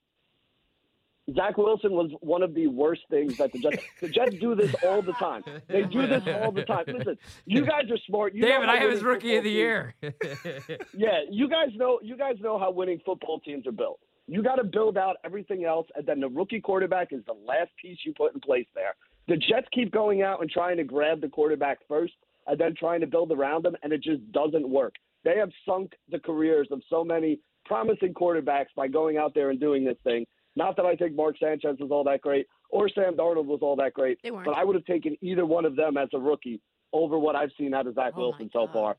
Zach 1.35 1.57
Wilson 1.57 1.91
was 1.91 2.11
one 2.21 2.41
of 2.41 2.53
the 2.53 2.67
worst 2.67 3.01
things 3.09 3.37
that 3.37 3.51
the 3.51 3.59
Jets. 3.59 3.83
the 4.01 4.09
Jets 4.09 4.35
do 4.39 4.55
this 4.55 4.73
all 4.83 5.01
the 5.01 5.13
time. 5.13 5.43
They 5.67 5.83
do 5.83 6.07
this 6.07 6.23
all 6.41 6.51
the 6.51 6.63
time. 6.63 6.85
Listen, 6.87 7.17
you 7.45 7.65
guys 7.65 7.83
are 7.91 7.97
smart. 8.07 8.33
You 8.33 8.41
Damn 8.41 8.63
it! 8.63 8.69
I 8.69 8.77
have 8.77 8.91
his 8.91 9.03
rookie 9.03 9.35
of 9.35 9.43
the 9.43 9.49
football 9.49 10.51
year. 10.51 10.85
Yeah, 10.97 11.19
you 11.29 11.47
guys 11.47 11.69
know. 11.75 11.99
You 12.01 12.17
guys 12.17 12.35
know 12.39 12.57
how 12.57 12.71
winning 12.71 12.99
football 13.05 13.39
teams 13.41 13.67
are 13.67 13.71
built. 13.71 13.99
You 14.27 14.43
got 14.43 14.55
to 14.55 14.63
build 14.63 14.97
out 14.97 15.17
everything 15.23 15.65
else, 15.65 15.87
and 15.95 16.05
then 16.05 16.19
the 16.19 16.29
rookie 16.29 16.61
quarterback 16.61 17.09
is 17.11 17.21
the 17.25 17.33
last 17.33 17.71
piece 17.81 17.97
you 18.05 18.13
put 18.15 18.33
in 18.33 18.39
place 18.39 18.67
there. 18.75 18.95
The 19.27 19.37
Jets 19.37 19.67
keep 19.73 19.91
going 19.91 20.21
out 20.21 20.41
and 20.41 20.49
trying 20.49 20.77
to 20.77 20.83
grab 20.83 21.21
the 21.21 21.29
quarterback 21.29 21.79
first, 21.87 22.13
and 22.49 22.59
then 22.59 22.73
trying 22.77 22.99
to 23.01 23.07
build 23.07 23.31
around 23.31 23.63
them, 23.63 23.75
and 23.83 23.93
it 23.93 24.01
just 24.03 24.29
doesn't 24.31 24.67
work. 24.67 24.95
They 25.23 25.37
have 25.37 25.49
sunk 25.67 25.93
the 26.09 26.19
careers 26.19 26.67
of 26.71 26.81
so 26.89 27.03
many 27.03 27.39
promising 27.65 28.13
quarterbacks 28.13 28.67
by 28.75 28.87
going 28.87 29.17
out 29.17 29.33
there 29.33 29.49
and 29.51 29.59
doing 29.59 29.85
this 29.85 29.97
thing. 30.03 30.25
Not 30.55 30.75
that 30.77 30.85
I 30.85 30.95
think 30.95 31.15
Mark 31.15 31.35
Sanchez 31.39 31.77
was 31.79 31.91
all 31.91 32.03
that 32.05 32.21
great 32.21 32.47
or 32.71 32.89
Sam 32.89 33.15
Darnold 33.15 33.45
was 33.45 33.59
all 33.61 33.75
that 33.77 33.93
great, 33.93 34.19
They 34.23 34.31
weren't. 34.31 34.45
but 34.45 34.55
I 34.55 34.63
would 34.63 34.75
have 34.75 34.85
taken 34.85 35.15
either 35.21 35.45
one 35.45 35.65
of 35.65 35.75
them 35.75 35.97
as 35.97 36.09
a 36.13 36.19
rookie 36.19 36.61
over 36.93 37.17
what 37.19 37.35
I've 37.35 37.51
seen 37.57 37.73
out 37.73 37.87
of 37.87 37.95
Zach 37.95 38.13
Oh, 38.15 38.19
Wilson 38.29 38.49
so 38.53 38.67
far. 38.73 38.97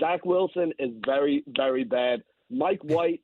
Zach 0.00 0.24
Wilson 0.24 0.72
is 0.78 0.90
very, 1.06 1.42
very 1.48 1.84
bad. 1.84 2.22
Mike 2.50 2.80
White, 2.84 3.20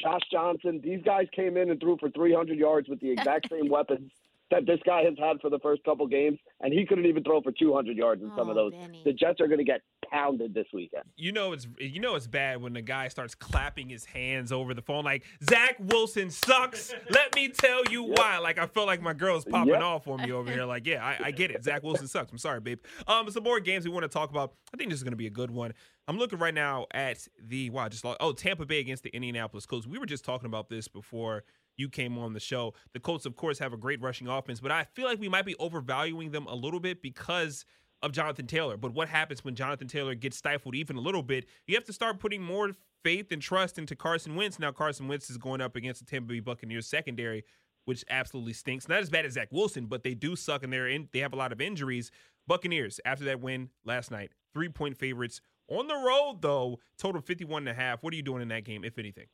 Josh 0.00 0.22
Johnson, 0.30 0.80
these 0.82 1.02
guys 1.02 1.26
came 1.34 1.56
in 1.56 1.70
and 1.70 1.80
threw 1.80 1.96
for 1.98 2.10
300 2.10 2.58
yards 2.58 2.88
with 2.88 3.00
the 3.00 3.10
exact 3.10 3.48
same 3.50 3.68
weapons 3.68 4.10
that 4.50 4.64
this 4.66 4.78
guy 4.86 5.02
has 5.02 5.14
had 5.18 5.40
for 5.40 5.50
the 5.50 5.58
first 5.58 5.82
couple 5.84 6.06
games, 6.06 6.38
and 6.60 6.72
he 6.72 6.86
couldn't 6.86 7.06
even 7.06 7.24
throw 7.24 7.42
for 7.42 7.50
200 7.52 7.96
yards 7.96 8.22
in 8.22 8.30
some 8.36 8.48
of 8.48 8.56
Oh, 8.56 8.70
those. 8.70 8.74
Benny. 8.74 9.02
The 9.04 9.12
Jets 9.12 9.40
are 9.40 9.46
going 9.48 9.58
to 9.58 9.64
get 9.64 9.80
pounded 10.10 10.54
this 10.54 10.66
weekend. 10.72 11.02
You 11.16 11.32
know 11.32 11.52
it's 11.52 11.66
you 11.80 11.98
know 12.00 12.14
it's 12.14 12.28
bad 12.28 12.62
when 12.62 12.72
the 12.72 12.80
guy 12.82 13.08
starts 13.08 13.34
clapping 13.34 13.88
his 13.88 14.04
hands 14.04 14.52
over 14.52 14.72
the 14.72 14.82
phone 14.82 15.04
like 15.04 15.24
Zach 15.50 15.76
Wilson 15.80 16.30
sucks. 16.30 16.94
Let 17.10 17.34
me 17.34 17.48
tell 17.48 17.82
you 17.90 18.02
why. 18.16 18.38
Like 18.38 18.58
I 18.58 18.66
feel 18.66 18.86
like 18.86 19.02
my 19.02 19.12
girl's 19.14 19.44
popping 19.44 19.72
Yep. 19.74 19.82
off 19.82 20.06
on 20.06 20.22
me 20.22 20.30
over 20.30 20.50
here. 20.50 20.64
Like 20.64 20.86
yeah, 20.86 21.04
I, 21.04 21.16
I 21.26 21.30
get 21.32 21.50
it. 21.50 21.64
Zach 21.64 21.82
Wilson 21.82 22.06
sucks. 22.06 22.30
I'm 22.30 22.38
sorry, 22.38 22.60
babe. 22.60 22.78
Um, 23.08 23.28
some 23.30 23.42
more 23.42 23.58
games 23.58 23.84
we 23.84 23.90
want 23.90 24.04
to 24.04 24.08
talk 24.08 24.30
about. 24.30 24.52
I 24.72 24.76
think 24.76 24.90
this 24.90 24.98
is 24.98 25.02
going 25.02 25.12
to 25.12 25.16
be 25.16 25.26
a 25.26 25.30
good 25.30 25.50
one. 25.50 25.72
I'm 26.06 26.18
looking 26.18 26.38
right 26.38 26.54
now 26.54 26.86
at 26.94 27.26
the 27.44 27.70
wow, 27.70 27.88
just 27.88 28.04
lost, 28.04 28.18
oh 28.20 28.32
Tampa 28.32 28.64
Bay 28.64 28.78
against 28.78 29.02
the 29.02 29.10
Indianapolis 29.10 29.66
Colts. 29.66 29.88
We 29.88 29.98
were 29.98 30.06
just 30.06 30.24
talking 30.24 30.46
about 30.46 30.68
this 30.68 30.86
before 30.86 31.42
you 31.76 31.88
came 31.88 32.18
on 32.18 32.32
the 32.32 32.40
show. 32.40 32.74
The 32.92 33.00
Colts, 33.00 33.26
of 33.26 33.36
course, 33.36 33.58
have 33.58 33.72
a 33.72 33.76
great 33.76 34.00
rushing 34.00 34.28
offense, 34.28 34.60
but 34.60 34.72
I 34.72 34.84
feel 34.84 35.06
like 35.06 35.20
we 35.20 35.28
might 35.28 35.46
be 35.46 35.54
overvaluing 35.56 36.30
them 36.30 36.46
a 36.46 36.54
little 36.54 36.80
bit 36.80 37.02
because 37.02 37.64
of 38.02 38.12
Jonathan 38.12 38.46
Taylor. 38.46 38.76
But 38.76 38.92
what 38.92 39.08
happens 39.08 39.44
when 39.44 39.54
Jonathan 39.54 39.88
Taylor 39.88 40.14
gets 40.14 40.36
stifled 40.36 40.74
even 40.74 40.96
a 40.96 41.00
little 41.00 41.22
bit? 41.22 41.46
You 41.66 41.74
have 41.74 41.84
to 41.84 41.92
start 41.92 42.18
putting 42.18 42.42
more 42.42 42.72
faith 43.02 43.32
and 43.32 43.40
trust 43.40 43.78
into 43.78 43.96
Carson 43.96 44.34
Wentz. 44.36 44.58
Now 44.58 44.72
Carson 44.72 45.08
Wentz 45.08 45.30
is 45.30 45.38
going 45.38 45.60
up 45.60 45.76
against 45.76 46.00
the 46.00 46.06
Tampa 46.10 46.28
Bay 46.28 46.40
Buccaneers 46.40 46.86
secondary, 46.86 47.44
which 47.84 48.04
absolutely 48.10 48.52
stinks. 48.52 48.88
Not 48.88 49.00
as 49.00 49.10
bad 49.10 49.24
as 49.24 49.34
Zach 49.34 49.48
Wilson, 49.50 49.86
but 49.86 50.02
they 50.02 50.14
do 50.14 50.36
suck 50.36 50.62
and 50.62 50.72
they're 50.72 50.88
in 50.88 51.08
they 51.12 51.20
have 51.20 51.32
a 51.32 51.36
lot 51.36 51.52
of 51.52 51.60
injuries. 51.60 52.10
Buccaneers, 52.46 53.00
after 53.04 53.24
that 53.24 53.40
win 53.40 53.70
last 53.84 54.10
night, 54.10 54.30
three 54.54 54.68
point 54.68 54.96
favorites. 54.96 55.40
On 55.68 55.88
the 55.88 55.94
road, 55.94 56.38
though, 56.42 56.78
total 56.96 57.20
51 57.20 57.62
and 57.62 57.68
a 57.68 57.74
half. 57.74 58.02
What 58.02 58.12
are 58.12 58.16
you 58.16 58.22
doing 58.22 58.40
in 58.40 58.48
that 58.48 58.64
game, 58.64 58.84
if 58.84 58.98
anything? 58.98 59.26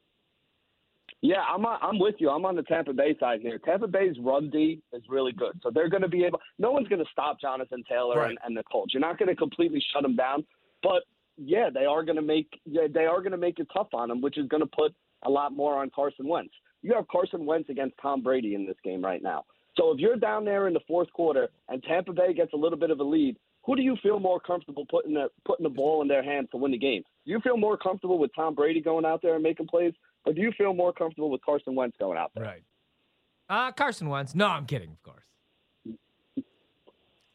Yeah, 1.23 1.41
I'm 1.49 1.65
on, 1.65 1.79
I'm 1.81 1.99
with 2.01 2.17
you. 2.19 2.31
I'm 2.31 2.45
on 2.45 2.57
the 2.57 2.65
Tampa 2.65 2.93
Bay 2.93 3.17
side 3.21 3.41
here. 3.41 3.59
Tampa 3.65 3.87
Bay's 3.87 4.17
run 4.21 4.51
D 4.51 4.83
is 4.93 5.03
really 5.09 5.33
good, 5.33 5.59
so 5.63 5.71
they're 5.73 5.89
going 5.89 6.03
to 6.03 6.09
be 6.09 6.25
able. 6.25 6.41
No 6.59 6.73
one's 6.73 6.89
going 6.89 7.03
to 7.03 7.11
stop 7.13 7.41
Jonathan 7.41 7.85
Taylor 7.89 8.17
Right. 8.19 8.31
and, 8.31 8.39
and 8.45 8.57
the 8.57 8.65
Colts. 8.65 8.93
You're 8.93 9.01
not 9.01 9.19
going 9.19 9.29
to 9.29 9.37
completely 9.37 9.83
shut 9.93 10.03
them 10.03 10.17
down, 10.17 10.45
but 10.83 11.05
yeah, 11.37 11.71
they 11.73 11.85
are 11.85 12.03
going 12.03 12.17
to 12.17 12.23
make 12.23 12.49
yeah, 12.65 12.89
they 12.93 13.07
are 13.07 13.21
going 13.21 13.31
to 13.33 13.39
make 13.39 13.61
it 13.61 13.69
tough 13.73 13.89
on 13.95 14.09
them, 14.09 14.21
which 14.21 14.37
is 14.37 14.49
going 14.49 14.63
to 14.63 14.67
put 14.77 14.93
a 15.25 15.31
lot 15.31 15.55
more 15.55 15.77
on 15.81 15.91
Carson 15.95 16.27
Wentz. 16.27 16.53
You 16.83 16.93
have 16.95 17.07
Carson 17.07 17.47
Wentz 17.47 17.71
against 17.71 17.95
Tom 18.03 18.23
Brady 18.23 18.57
in 18.57 18.67
this 18.67 18.77
game 18.83 19.03
right 19.03 19.23
now. 19.23 19.45
So 19.77 19.93
if 19.93 20.01
you're 20.01 20.17
down 20.17 20.45
there 20.45 20.67
in 20.67 20.75
the 20.75 20.81
fourth 20.89 21.11
quarter 21.13 21.49
and 21.69 21.83
Tampa 21.85 22.13
Bay 22.13 22.35
gets 22.35 22.53
a 22.53 22.57
little 22.57 22.77
bit 22.79 22.91
of 22.91 22.99
a 22.99 23.05
lead, 23.05 23.37
who 23.65 23.77
do 23.77 23.83
you 23.83 23.97
feel 24.03 24.19
more 24.19 24.41
comfortable 24.41 24.85
putting 24.91 25.15
the 25.15 25.29
putting 25.47 25.63
the 25.63 25.71
ball 25.71 26.03
in 26.03 26.09
their 26.09 26.25
hands 26.25 26.49
to 26.51 26.57
win 26.57 26.73
the 26.73 26.79
game? 26.79 27.03
Do 27.25 27.31
you 27.31 27.39
feel 27.41 27.57
more 27.57 27.77
comfortable 27.79 28.19
with 28.19 28.33
Tom 28.35 28.57
Brady 28.57 28.81
going 28.81 29.05
out 29.05 29.23
there 29.23 29.35
and 29.35 29.43
making 29.43 29.69
plays, 29.69 29.93
or 30.25 30.33
do 30.33 30.41
you 30.41 30.53
feel 30.57 30.75
more 30.75 30.93
comfortable 30.93 31.31
with 31.31 31.41
Carson 31.45 31.75
Wentz 31.75 31.97
going 31.99 32.19
out 32.19 32.31
there? 32.35 32.45
Right. 32.45 32.63
uh, 33.49 33.73
Carson 33.73 34.09
Wentz. 34.09 34.35
No, 34.35 34.47
I'm 34.47 34.67
kidding, 34.67 34.91
of 34.93 35.03
course. 35.03 35.25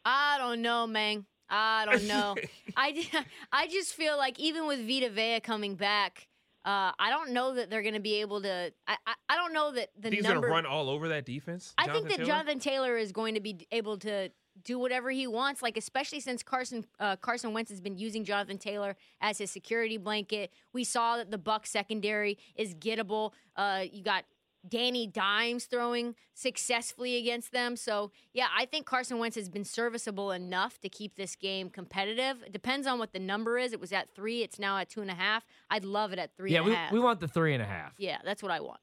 I 0.04 0.36
don't 0.38 0.62
know, 0.62 0.86
man. 0.86 1.26
I 1.50 1.86
don't 1.90 2.06
know. 2.06 2.34
I, 2.76 3.06
I 3.52 3.66
just 3.68 3.94
feel 3.94 4.16
like 4.16 4.38
even 4.38 4.66
with 4.66 4.86
Vita 4.86 5.10
Vea 5.10 5.40
coming 5.40 5.74
back, 5.74 6.28
uh, 6.64 6.92
I 6.98 7.10
don't 7.10 7.32
know 7.32 7.54
that 7.54 7.70
they're 7.70 7.82
going 7.82 7.94
to 7.94 8.00
be 8.00 8.16
able 8.16 8.42
to. 8.42 8.72
I, 8.86 8.96
I, 9.06 9.14
I 9.30 9.36
don't 9.36 9.52
know 9.52 9.72
that 9.72 9.88
the 9.98 10.10
He's 10.10 10.22
number. 10.24 10.48
going 10.48 10.48
to 10.48 10.54
run 10.54 10.66
all 10.66 10.90
over 10.90 11.08
that 11.08 11.24
defense. 11.24 11.74
I 11.78 11.88
think 11.88 12.08
that 12.08 12.18
Taylor? 12.18 12.26
Jonathan 12.26 12.58
Taylor 12.58 12.96
is 12.96 13.12
going 13.12 13.34
to 13.34 13.40
be 13.40 13.66
able 13.70 13.98
to 13.98 14.30
do 14.64 14.78
whatever 14.78 15.10
he 15.10 15.26
wants. 15.26 15.62
Like 15.62 15.76
especially 15.76 16.20
since 16.20 16.42
Carson 16.42 16.84
uh, 16.98 17.16
Carson 17.16 17.52
Wentz 17.52 17.70
has 17.70 17.80
been 17.80 17.98
using 17.98 18.24
Jonathan 18.24 18.58
Taylor 18.58 18.96
as 19.20 19.38
his 19.38 19.50
security 19.50 19.96
blanket. 19.96 20.52
We 20.72 20.84
saw 20.84 21.16
that 21.16 21.30
the 21.30 21.38
Buck 21.38 21.66
secondary 21.66 22.38
is 22.56 22.74
gettable. 22.74 23.32
Uh, 23.56 23.84
you 23.90 24.02
got 24.02 24.24
Danny 24.68 25.06
Dimes 25.06 25.66
throwing 25.66 26.14
successfully 26.34 27.16
against 27.16 27.52
them. 27.52 27.76
So, 27.76 28.10
yeah, 28.32 28.46
I 28.56 28.64
think 28.66 28.86
Carson 28.86 29.18
Wentz 29.18 29.36
has 29.36 29.48
been 29.48 29.64
serviceable 29.64 30.32
enough 30.32 30.80
to 30.80 30.88
keep 30.88 31.16
this 31.16 31.36
game 31.36 31.70
competitive. 31.70 32.42
It 32.44 32.52
depends 32.52 32.86
on 32.86 32.98
what 32.98 33.12
the 33.12 33.18
number 33.18 33.58
is. 33.58 33.72
It 33.72 33.80
was 33.80 33.92
at 33.92 34.10
three, 34.14 34.42
it's 34.42 34.58
now 34.58 34.78
at 34.78 34.88
two 34.88 35.00
and 35.00 35.10
a 35.10 35.14
half. 35.14 35.44
I'd 35.70 35.84
love 35.84 36.12
it 36.12 36.18
at 36.18 36.36
three 36.36 36.52
yeah, 36.52 36.58
and 36.58 36.66
a 36.66 36.70
we, 36.70 36.76
half. 36.76 36.92
we 36.92 37.00
want 37.00 37.20
the 37.20 37.28
three 37.28 37.54
and 37.54 37.62
a 37.62 37.66
half. 37.66 37.94
yeah, 37.98 38.18
that's 38.24 38.42
what 38.42 38.52
I 38.52 38.60
want. 38.60 38.80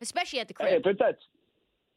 Especially 0.00 0.38
at 0.38 0.48
the 0.48 0.54
crib. 0.54 0.80
if 0.80 0.86
it's 0.86 1.00
at 1.00 1.18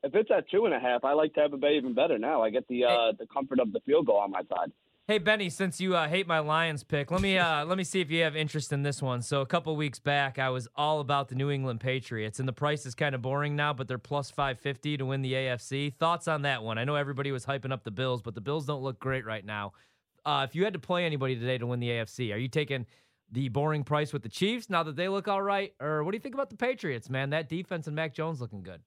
if 0.04 0.16
it's 0.16 0.32
at 0.32 0.50
two 0.50 0.66
and 0.66 0.74
a 0.74 0.80
half, 0.80 1.04
I 1.04 1.14
like 1.14 1.34
Tampa 1.34 1.58
Bay 1.58 1.78
even 1.78 1.94
better 1.94 2.18
now. 2.18 2.42
I 2.42 2.50
get 2.50 2.68
the 2.68 2.86
uh, 2.86 3.12
the 3.18 3.28
comfort 3.28 3.60
of 3.60 3.72
the 3.72 3.80
field 3.82 4.08
goal 4.08 4.18
on 4.18 4.32
my 4.32 4.42
side. 4.42 4.72
Hey 5.08 5.18
Benny, 5.18 5.50
since 5.50 5.82
you 5.82 5.96
uh, 5.96 6.08
hate 6.08 6.28
my 6.28 6.40
Lions 6.40 6.84
pick, 6.84 7.12
let 7.12 7.22
me 7.22 7.38
uh, 7.38 7.66
let 7.72 7.78
me 7.78 7.84
see 7.84 8.02
if 8.02 8.10
you 8.10 8.24
have 8.24 8.36
interest 8.36 8.72
in 8.72 8.84
this 8.84 9.02
one. 9.02 9.22
So 9.22 9.42
a 9.42 9.46
couple 9.46 9.76
weeks 9.76 10.00
back, 10.00 10.40
I 10.40 10.50
was 10.50 10.68
all 10.76 11.00
about 11.00 11.30
the 11.30 11.36
New 11.36 11.52
England 11.52 11.80
Patriots, 11.80 12.40
and 12.40 12.48
the 12.48 12.54
price 12.54 12.86
is 12.86 12.96
kind 12.96 13.14
of 13.14 13.22
boring 13.22 13.56
now, 13.56 13.74
but 13.74 13.88
they're 13.88 13.98
plus 13.98 14.32
five 14.32 14.60
fifty 14.60 14.98
to 14.98 15.06
win 15.06 15.22
the 15.22 15.34
AFC. 15.34 15.94
Thoughts 15.94 16.28
on 16.28 16.44
that 16.44 16.64
one? 16.64 16.78
I 16.78 16.84
know 16.84 16.96
everybody 16.96 17.32
was 17.32 17.46
hyping 17.46 17.72
up 17.72 17.84
the 17.84 17.92
Bills, 17.92 18.22
but 18.22 18.36
the 18.36 18.42
Bills 18.42 18.66
don't 18.66 18.82
look 18.82 19.00
great 19.00 19.26
right 19.26 19.46
now. 19.46 19.74
Uh, 20.26 20.46
if 20.48 20.56
you 20.56 20.64
had 20.64 20.74
to 20.74 20.80
play 20.80 21.06
anybody 21.06 21.36
today 21.36 21.58
to 21.58 21.66
win 21.66 21.80
the 21.80 21.90
AFC, 21.90 22.34
are 22.34 22.38
you 22.38 22.48
taking 22.48 22.86
the 23.32 23.50
boring 23.50 23.84
price 23.84 24.14
with 24.14 24.24
the 24.24 24.30
Chiefs 24.30 24.70
now 24.70 24.84
that 24.84 24.96
they 24.96 25.10
look 25.10 25.28
all 25.28 25.42
right, 25.42 25.74
or 25.80 26.04
what 26.04 26.12
do 26.12 26.16
you 26.16 26.22
think 26.22 26.36
about 26.36 26.50
the 26.50 26.58
Patriots? 26.58 27.10
Man, 27.10 27.32
that 27.32 27.50
defense 27.50 27.88
and 27.88 27.96
Mac 27.96 28.14
Jones 28.14 28.40
looking 28.40 28.62
good. 28.62 28.82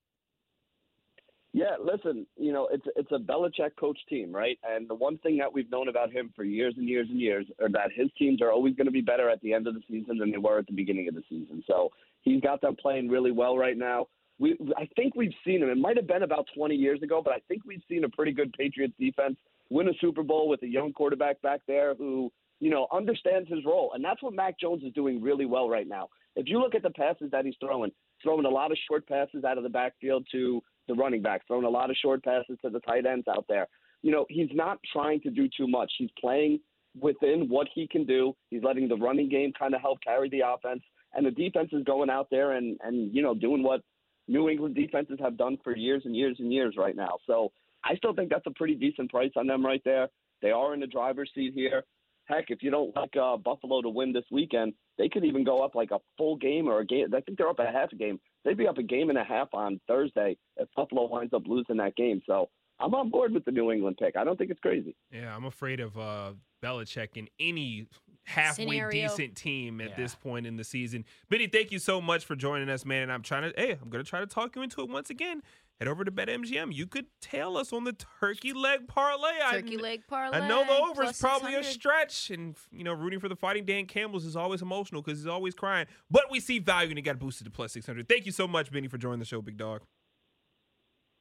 Yeah, 1.55 1.77
listen, 1.81 2.27
you 2.35 2.51
know, 2.51 2.67
it's 2.69 2.85
it's 2.97 3.13
a 3.13 3.17
Belichick 3.17 3.77
coach 3.79 3.97
team, 4.09 4.35
right? 4.35 4.59
And 4.69 4.89
the 4.89 4.93
one 4.93 5.17
thing 5.19 5.37
that 5.37 5.53
we've 5.53 5.71
known 5.71 5.87
about 5.87 6.11
him 6.11 6.33
for 6.35 6.43
years 6.43 6.73
and 6.75 6.85
years 6.85 7.07
and 7.09 7.17
years 7.17 7.45
are 7.61 7.69
that 7.69 7.91
his 7.95 8.09
teams 8.19 8.41
are 8.41 8.51
always 8.51 8.75
going 8.75 8.87
to 8.87 8.91
be 8.91 8.99
better 8.99 9.29
at 9.29 9.39
the 9.39 9.53
end 9.53 9.65
of 9.65 9.73
the 9.73 9.79
season 9.89 10.17
than 10.17 10.31
they 10.31 10.37
were 10.37 10.59
at 10.59 10.67
the 10.67 10.73
beginning 10.73 11.07
of 11.07 11.15
the 11.15 11.23
season. 11.29 11.63
So 11.65 11.91
he's 12.23 12.41
got 12.41 12.59
them 12.59 12.75
playing 12.75 13.07
really 13.07 13.31
well 13.31 13.57
right 13.57 13.77
now. 13.77 14.07
We, 14.37 14.57
I 14.75 14.89
think 14.97 15.15
we've 15.15 15.31
seen 15.45 15.63
him. 15.63 15.69
It 15.69 15.77
might 15.77 15.95
have 15.95 16.07
been 16.07 16.23
about 16.23 16.45
20 16.57 16.75
years 16.75 17.01
ago, 17.01 17.21
but 17.23 17.33
I 17.33 17.39
think 17.47 17.61
we've 17.65 17.83
seen 17.87 18.03
a 18.03 18.09
pretty 18.09 18.33
good 18.33 18.51
Patriots 18.51 18.95
defense 18.99 19.37
win 19.69 19.87
a 19.87 19.93
Super 20.01 20.23
Bowl 20.23 20.49
with 20.49 20.61
a 20.63 20.67
young 20.67 20.91
quarterback 20.91 21.41
back 21.41 21.61
there 21.69 21.95
who, 21.95 22.33
you 22.59 22.69
know, 22.69 22.87
understands 22.91 23.47
his 23.47 23.63
role. 23.65 23.93
And 23.95 24.03
that's 24.03 24.21
what 24.21 24.33
Mac 24.33 24.59
Jones 24.59 24.83
is 24.83 24.91
doing 24.91 25.21
really 25.21 25.45
well 25.45 25.69
right 25.69 25.87
now. 25.87 26.09
If 26.35 26.49
you 26.49 26.59
look 26.59 26.75
at 26.75 26.83
the 26.83 26.89
passes 26.89 27.31
that 27.31 27.45
he's 27.45 27.55
throwing, 27.61 27.93
throwing 28.21 28.45
a 28.45 28.49
lot 28.49 28.73
of 28.73 28.77
short 28.89 29.07
passes 29.07 29.45
out 29.45 29.57
of 29.57 29.63
the 29.63 29.69
backfield 29.69 30.27
to 30.33 30.61
the 30.87 30.93
running 30.93 31.21
backs, 31.21 31.45
throwing 31.47 31.65
a 31.65 31.69
lot 31.69 31.89
of 31.89 31.95
short 31.97 32.23
passes 32.23 32.57
to 32.63 32.69
the 32.69 32.79
tight 32.81 33.05
ends 33.05 33.27
out 33.27 33.45
there. 33.47 33.67
You 34.01 34.11
know, 34.11 34.25
he's 34.29 34.49
not 34.53 34.79
trying 34.91 35.21
to 35.21 35.29
do 35.29 35.47
too 35.55 35.67
much. 35.67 35.91
He's 35.97 36.09
playing 36.19 36.59
within 36.99 37.47
what 37.49 37.67
he 37.73 37.87
can 37.87 38.05
do. 38.05 38.35
He's 38.49 38.63
letting 38.63 38.87
the 38.87 38.97
running 38.97 39.29
game 39.29 39.51
kind 39.57 39.73
of 39.73 39.81
help 39.81 39.99
carry 40.03 40.29
the 40.29 40.41
offense, 40.47 40.81
and 41.13 41.25
the 41.25 41.31
defense 41.31 41.69
is 41.71 41.83
going 41.83 42.09
out 42.09 42.27
there 42.29 42.53
and 42.53 42.77
and 42.83 43.13
you 43.15 43.21
know 43.21 43.33
doing 43.33 43.63
what 43.63 43.81
New 44.27 44.49
England 44.49 44.75
defenses 44.75 45.17
have 45.21 45.37
done 45.37 45.57
for 45.63 45.75
years 45.75 46.03
and 46.05 46.15
years 46.15 46.37
and 46.39 46.51
years 46.51 46.75
right 46.77 46.95
now. 46.95 47.17
So 47.27 47.51
I 47.83 47.95
still 47.95 48.13
think 48.13 48.29
that's 48.29 48.47
a 48.47 48.51
pretty 48.51 48.75
decent 48.75 49.11
price 49.11 49.31
on 49.35 49.47
them 49.47 49.65
right 49.65 49.81
there. 49.85 50.07
They 50.41 50.51
are 50.51 50.73
in 50.73 50.79
the 50.79 50.87
driver's 50.87 51.31
seat 51.35 51.53
here. 51.53 51.83
Heck, 52.25 52.45
if 52.49 52.63
you 52.63 52.71
don't 52.71 52.95
like 52.95 53.15
uh, 53.15 53.37
Buffalo 53.37 53.81
to 53.83 53.89
win 53.89 54.11
this 54.11 54.25
weekend, 54.31 54.73
they 54.97 55.09
could 55.09 55.23
even 55.23 55.43
go 55.43 55.63
up 55.63 55.75
like 55.75 55.91
a 55.91 55.99
full 56.17 56.37
game 56.37 56.67
or 56.67 56.79
a 56.79 56.85
game. 56.85 57.13
I 57.15 57.21
think 57.21 57.37
they're 57.37 57.49
up 57.49 57.59
a 57.59 57.65
half 57.65 57.91
a 57.91 57.95
game. 57.95 58.19
They'd 58.45 58.55
be 58.57 58.67
up 58.67 58.77
a 58.77 58.83
game 58.83 59.09
and 59.09 59.17
a 59.17 59.23
half 59.23 59.49
on 59.53 59.81
Thursday 59.87 60.37
if 60.57 60.69
Buffalo 60.75 61.07
winds 61.09 61.33
up 61.33 61.43
losing 61.47 61.77
that 61.77 61.95
game. 61.97 62.21
So 62.25 62.49
I'm 62.79 62.93
on 62.93 63.09
board 63.09 63.33
with 63.33 63.43
the 63.43 63.51
New 63.51 63.71
England 63.71 63.97
pick. 63.97 64.15
I 64.15 64.23
don't 64.23 64.37
think 64.37 64.51
it's 64.51 64.59
crazy. 64.61 64.95
Yeah, 65.11 65.35
I'm 65.35 65.45
afraid 65.45 65.79
of 65.79 65.97
uh, 65.97 66.33
Belichick 66.63 67.17
in 67.17 67.27
any 67.39 67.87
halfway 68.23 68.65
Scenario. 68.65 69.07
decent 69.09 69.35
team 69.35 69.79
at 69.81 69.89
Yeah. 69.89 69.95
this 69.97 70.15
point 70.15 70.45
in 70.47 70.57
the 70.57 70.63
season. 70.63 71.05
Benny, 71.29 71.47
thank 71.47 71.71
you 71.71 71.79
so 71.79 72.01
much 72.01 72.25
for 72.25 72.35
joining 72.35 72.69
us, 72.69 72.85
man. 72.85 73.03
And 73.03 73.11
I'm 73.11 73.21
trying 73.21 73.51
to, 73.51 73.53
hey, 73.59 73.77
I'm 73.81 73.89
going 73.89 74.03
to 74.03 74.09
try 74.09 74.19
to 74.19 74.25
talk 74.27 74.55
you 74.55 74.61
into 74.61 74.81
it 74.81 74.89
once 74.89 75.09
again. 75.09 75.41
Head 75.79 75.89
over 75.89 76.05
to 76.05 76.11
BetMGM. 76.11 76.73
You 76.73 76.87
could 76.87 77.07
tail 77.19 77.57
us 77.57 77.73
on 77.73 77.83
the 77.83 77.93
turkey 78.21 78.53
leg 78.53 78.87
parlay. 78.87 79.33
Turkey 79.51 79.77
I, 79.77 79.81
leg 79.81 80.01
parlay. 80.07 80.39
I 80.39 80.47
know 80.47 80.63
the 80.63 80.71
over 80.71 81.03
is 81.03 81.17
plus 81.17 81.19
probably 81.19 81.55
a 81.55 81.63
stretch, 81.63 82.31
and 82.31 82.55
you 82.71 82.85
know, 82.85 82.93
rooting 82.93 83.19
for 83.19 83.27
the 83.27 83.35
Fighting 83.35 83.65
Dan 83.65 83.85
Campbell's 83.85 84.23
is 84.23 84.37
always 84.37 84.61
emotional 84.61 85.01
because 85.01 85.19
he's 85.19 85.27
always 85.27 85.53
crying. 85.53 85.87
But 86.09 86.31
we 86.31 86.39
see 86.39 86.59
value, 86.59 86.89
and 86.89 86.97
he 86.97 87.01
got 87.01 87.19
boosted 87.19 87.45
to 87.45 87.51
plus 87.51 87.73
six 87.73 87.85
hundred. 87.85 88.07
Thank 88.07 88.25
you 88.25 88.31
so 88.31 88.47
much, 88.47 88.71
Benny, 88.71 88.87
for 88.87 88.97
joining 88.97 89.19
the 89.19 89.25
show, 89.25 89.41
big 89.41 89.57
dog. 89.57 89.81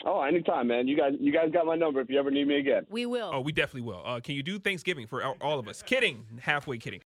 Oh, 0.06 0.20
anytime, 0.22 0.68
man. 0.68 0.86
You 0.86 0.96
guys, 0.96 1.12
you 1.18 1.32
guys 1.32 1.50
got 1.52 1.66
my 1.66 1.76
number 1.76 2.00
if 2.00 2.10
you 2.10 2.18
ever 2.18 2.30
need 2.30 2.46
me 2.46 2.58
again. 2.58 2.86
We 2.90 3.06
will. 3.06 3.30
Oh, 3.32 3.40
we 3.40 3.52
definitely 3.52 3.88
will. 3.88 4.02
Uh, 4.04 4.20
can 4.20 4.34
you 4.34 4.42
do 4.42 4.58
Thanksgiving 4.58 5.06
for 5.06 5.24
all 5.24 5.36
all 5.40 5.58
of 5.58 5.66
us? 5.66 5.82
Kidding, 5.82 6.26
halfway 6.40 6.78
kidding. 6.78 7.00